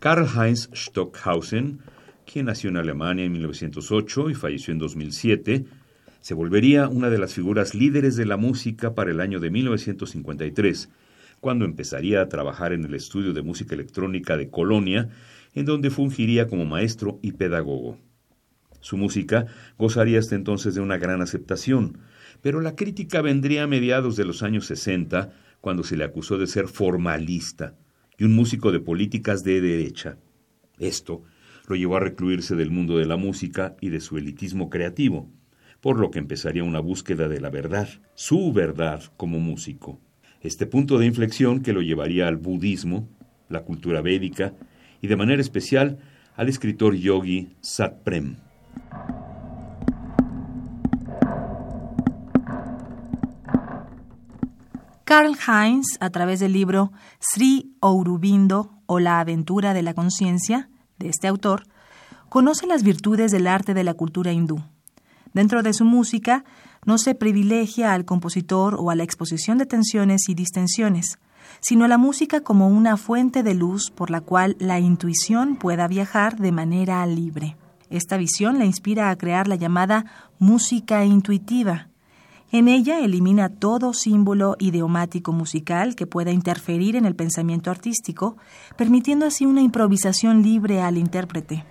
Karl-Heinz 0.00 0.70
Stockhausen, 0.72 1.80
quien 2.24 2.46
nació 2.46 2.70
en 2.70 2.78
Alemania 2.78 3.26
en 3.26 3.32
1908 3.32 4.30
y 4.30 4.34
falleció 4.34 4.72
en 4.72 4.78
2007, 4.78 5.66
se 6.22 6.34
volvería 6.34 6.88
una 6.88 7.10
de 7.10 7.18
las 7.18 7.34
figuras 7.34 7.74
líderes 7.74 8.16
de 8.16 8.24
la 8.24 8.38
música 8.38 8.94
para 8.94 9.10
el 9.10 9.20
año 9.20 9.40
de 9.40 9.50
1953, 9.50 10.88
cuando 11.40 11.66
empezaría 11.66 12.22
a 12.22 12.30
trabajar 12.30 12.72
en 12.72 12.86
el 12.86 12.94
estudio 12.94 13.34
de 13.34 13.42
música 13.42 13.74
electrónica 13.74 14.38
de 14.38 14.48
Colonia, 14.48 15.10
en 15.54 15.66
donde 15.66 15.90
fungiría 15.90 16.46
como 16.46 16.64
maestro 16.64 17.18
y 17.20 17.32
pedagogo. 17.32 17.98
Su 18.80 18.96
música 18.96 19.48
gozaría 19.76 20.18
hasta 20.18 20.34
entonces 20.34 20.74
de 20.74 20.80
una 20.80 20.96
gran 20.96 21.20
aceptación, 21.20 21.98
pero 22.40 22.62
la 22.62 22.74
crítica 22.74 23.20
vendría 23.20 23.64
a 23.64 23.66
mediados 23.66 24.16
de 24.16 24.24
los 24.24 24.42
años 24.42 24.64
60, 24.64 25.30
cuando 25.60 25.84
se 25.84 25.98
le 25.98 26.04
acusó 26.04 26.38
de 26.38 26.46
ser 26.46 26.68
formalista 26.68 27.74
y 28.20 28.24
un 28.24 28.36
músico 28.36 28.70
de 28.70 28.80
políticas 28.80 29.44
de 29.44 29.62
derecha. 29.62 30.18
Esto 30.78 31.22
lo 31.66 31.74
llevó 31.74 31.96
a 31.96 32.00
recluirse 32.00 32.54
del 32.54 32.70
mundo 32.70 32.98
de 32.98 33.06
la 33.06 33.16
música 33.16 33.76
y 33.80 33.88
de 33.88 34.00
su 34.00 34.18
elitismo 34.18 34.68
creativo, 34.68 35.30
por 35.80 35.98
lo 35.98 36.10
que 36.10 36.18
empezaría 36.18 36.62
una 36.62 36.80
búsqueda 36.80 37.28
de 37.28 37.40
la 37.40 37.48
verdad, 37.48 37.88
su 38.14 38.52
verdad 38.52 39.02
como 39.16 39.40
músico. 39.40 39.98
Este 40.42 40.66
punto 40.66 40.98
de 40.98 41.06
inflexión 41.06 41.62
que 41.62 41.72
lo 41.72 41.80
llevaría 41.80 42.28
al 42.28 42.36
budismo, 42.36 43.08
la 43.48 43.62
cultura 43.62 44.02
védica 44.02 44.52
y 45.00 45.06
de 45.06 45.16
manera 45.16 45.40
especial 45.40 45.98
al 46.36 46.50
escritor 46.50 46.94
yogi 46.96 47.56
Satprem. 47.62 48.49
Karl 55.10 55.36
Heinz, 55.44 55.96
a 55.98 56.10
través 56.10 56.38
del 56.38 56.52
libro 56.52 56.92
Sri 57.18 57.74
Aurobindo 57.80 58.70
o 58.86 59.00
La 59.00 59.18
aventura 59.18 59.74
de 59.74 59.82
la 59.82 59.92
conciencia, 59.92 60.70
de 61.00 61.08
este 61.08 61.26
autor, 61.26 61.64
conoce 62.28 62.68
las 62.68 62.84
virtudes 62.84 63.32
del 63.32 63.48
arte 63.48 63.74
de 63.74 63.82
la 63.82 63.94
cultura 63.94 64.30
hindú. 64.30 64.62
Dentro 65.34 65.64
de 65.64 65.72
su 65.72 65.84
música, 65.84 66.44
no 66.86 66.96
se 66.96 67.16
privilegia 67.16 67.92
al 67.92 68.04
compositor 68.04 68.76
o 68.78 68.88
a 68.88 68.94
la 68.94 69.02
exposición 69.02 69.58
de 69.58 69.66
tensiones 69.66 70.28
y 70.28 70.34
distensiones, 70.34 71.18
sino 71.60 71.86
a 71.86 71.88
la 71.88 71.98
música 71.98 72.42
como 72.42 72.68
una 72.68 72.96
fuente 72.96 73.42
de 73.42 73.54
luz 73.54 73.90
por 73.90 74.12
la 74.12 74.20
cual 74.20 74.54
la 74.60 74.78
intuición 74.78 75.56
pueda 75.56 75.88
viajar 75.88 76.36
de 76.36 76.52
manera 76.52 77.04
libre. 77.06 77.56
Esta 77.90 78.16
visión 78.16 78.60
la 78.60 78.64
inspira 78.64 79.10
a 79.10 79.16
crear 79.16 79.48
la 79.48 79.56
llamada 79.56 80.04
música 80.38 81.04
intuitiva, 81.04 81.89
en 82.52 82.68
ella 82.68 83.00
elimina 83.00 83.48
todo 83.48 83.92
símbolo 83.94 84.56
idiomático 84.58 85.32
musical 85.32 85.94
que 85.94 86.06
pueda 86.06 86.32
interferir 86.32 86.96
en 86.96 87.04
el 87.04 87.14
pensamiento 87.14 87.70
artístico, 87.70 88.36
permitiendo 88.76 89.26
así 89.26 89.46
una 89.46 89.60
improvisación 89.60 90.42
libre 90.42 90.80
al 90.80 90.98
intérprete. 90.98 91.64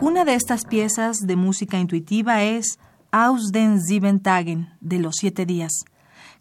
Una 0.00 0.24
de 0.24 0.34
estas 0.34 0.64
piezas 0.64 1.18
de 1.18 1.36
música 1.36 1.78
intuitiva 1.78 2.42
es 2.42 2.78
Aus 3.12 3.52
den 3.52 3.80
sieben 3.80 4.20
Tagen, 4.20 4.70
de 4.80 4.98
los 4.98 5.16
siete 5.16 5.46
días, 5.46 5.84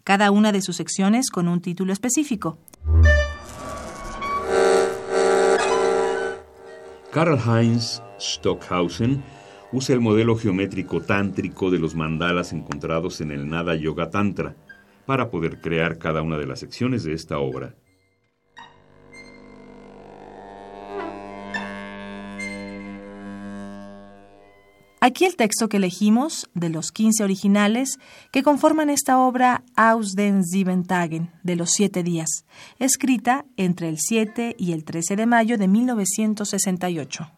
cada 0.03 0.31
una 0.31 0.51
de 0.51 0.61
sus 0.61 0.77
secciones 0.77 1.29
con 1.29 1.47
un 1.47 1.61
título 1.61 1.93
específico. 1.93 2.57
Karl-Heinz 7.11 8.03
Stockhausen 8.19 9.23
usa 9.71 9.95
el 9.95 9.99
modelo 9.99 10.35
geométrico 10.35 11.01
tántrico 11.01 11.71
de 11.71 11.79
los 11.79 11.95
mandalas 11.95 12.53
encontrados 12.53 13.19
en 13.21 13.31
el 13.31 13.49
Nada 13.49 13.73
Yoga 13.75 14.11
Tantra 14.11 14.55
para 15.07 15.31
poder 15.31 15.59
crear 15.59 15.97
cada 15.97 16.21
una 16.21 16.37
de 16.37 16.45
las 16.45 16.59
secciones 16.59 17.03
de 17.03 17.13
esta 17.13 17.39
obra. 17.39 17.73
Aquí 25.01 25.23
el 25.23 25.37
texto 25.37 25.69
que 25.69 25.77
elegimos, 25.77 26.49
de 26.53 26.69
los 26.69 26.91
15 26.91 27.23
originales, 27.23 27.99
que 28.31 28.43
conforman 28.43 28.89
esta 28.89 29.17
obra 29.17 29.63
Aus 29.75 30.13
den 30.13 30.43
sieben 30.43 30.83
Tagen, 30.83 31.31
de 31.41 31.55
los 31.55 31.71
siete 31.71 32.03
días, 32.03 32.45
escrita 32.79 33.45
entre 33.55 33.87
el 33.87 33.97
7 33.97 34.55
y 34.57 34.73
el 34.73 34.83
13 34.83 35.15
de 35.15 35.25
mayo 35.25 35.57
de 35.57 35.69
1968. 35.69 37.31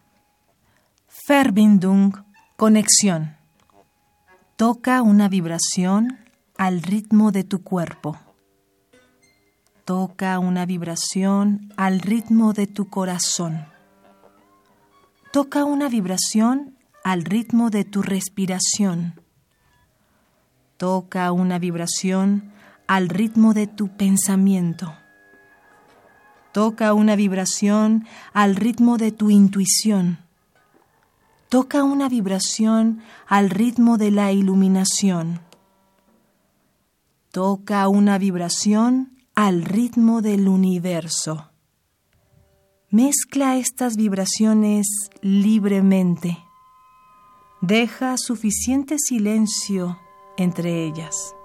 Verbindung, 1.28 2.14
conexión. 2.58 3.38
Toca 4.56 5.04
una 5.04 5.30
vibración 5.30 6.18
al 6.58 6.82
ritmo 6.82 7.32
de 7.32 7.44
tu 7.44 7.62
cuerpo. 7.64 8.18
Toca 9.86 10.40
una 10.40 10.66
vibración 10.66 11.72
al 11.78 12.00
ritmo 12.00 12.54
de 12.54 12.66
tu 12.66 12.90
corazón. 12.90 13.66
Toca 15.32 15.64
una 15.64 15.90
vibración 15.90 16.76
al 17.04 17.24
ritmo 17.24 17.70
de 17.70 17.84
tu 17.84 18.02
respiración. 18.02 19.22
Toca 20.78 21.32
una 21.32 21.60
vibración 21.60 22.52
al 22.88 23.10
ritmo 23.10 23.54
de 23.54 23.68
tu 23.68 23.90
pensamiento. 23.90 24.94
Toca 26.52 26.94
una 26.94 27.16
vibración 27.16 28.06
al 28.34 28.56
ritmo 28.56 28.98
de 28.98 29.12
tu 29.12 29.30
intuición. 29.30 30.20
Toca 31.50 31.84
una 31.84 32.10
vibración 32.10 33.02
al 33.28 33.50
ritmo 33.50 33.98
de 33.98 34.12
la 34.12 34.32
iluminación. 34.32 35.40
Toca 37.32 37.88
una 37.88 38.18
vibración 38.18 39.18
al 39.36 39.64
ritmo 39.64 40.22
del 40.22 40.48
universo. 40.48 41.52
Mezcla 42.90 43.56
estas 43.56 43.96
vibraciones 43.96 44.88
libremente. 45.22 46.38
Deja 47.62 48.16
suficiente 48.18 48.96
silencio 48.98 50.00
entre 50.36 50.84
ellas. 50.84 51.36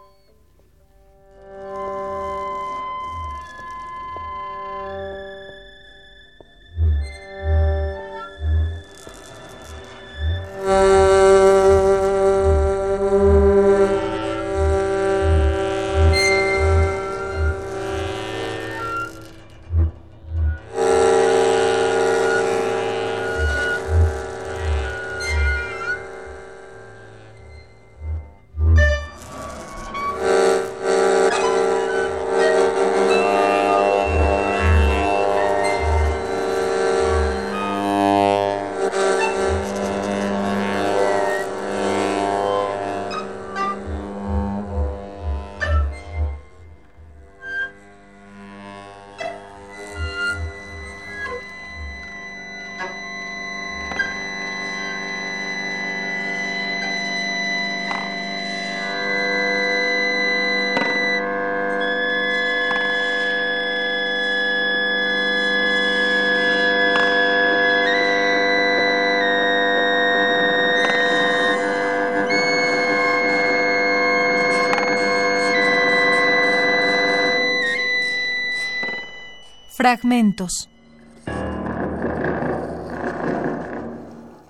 Fragmentos. 79.77 80.71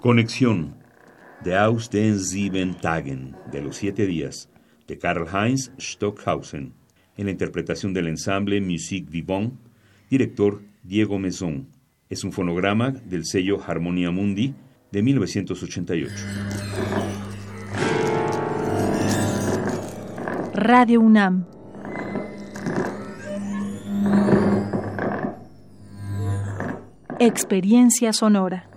Conexión 0.01 0.77
de 1.43 1.57
Aus 1.57 1.91
den 1.91 2.21
sieben 2.21 2.75
Tagen, 2.75 3.35
de 3.51 3.61
los 3.61 3.75
siete 3.77 4.07
días, 4.07 4.49
de 4.87 4.99
Karl-Heinz 4.99 5.73
Stockhausen, 5.81 6.75
en 7.17 7.25
la 7.25 7.33
interpretación 7.33 7.93
del 7.93 8.07
ensamble 8.07 8.61
Musique 8.61 9.11
Vivant, 9.11 9.55
director 10.09 10.63
Diego 10.85 11.19
Mesón. 11.19 11.71
Es 12.09 12.23
un 12.23 12.31
fonograma 12.31 12.93
del 12.93 13.25
sello 13.25 13.61
Harmonia 13.67 14.13
Mundi 14.13 14.55
de 14.93 15.03
1988. 15.03 16.15
Radio 20.55 21.01
UNAM 21.01 21.56
Experiencia 27.19 28.13
Sonora. 28.13 28.76